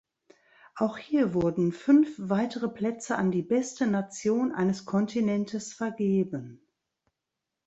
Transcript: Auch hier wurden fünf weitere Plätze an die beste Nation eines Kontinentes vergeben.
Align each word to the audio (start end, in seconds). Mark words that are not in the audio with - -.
Auch 0.73 0.97
hier 0.97 1.35
wurden 1.35 1.71
fünf 1.71 2.15
weitere 2.17 2.67
Plätze 2.69 3.17
an 3.17 3.29
die 3.29 3.43
beste 3.43 3.85
Nation 3.85 4.51
eines 4.51 4.85
Kontinentes 4.85 5.73
vergeben. 5.73 6.59